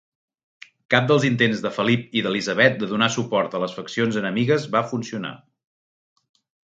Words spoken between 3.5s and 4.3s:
a les faccions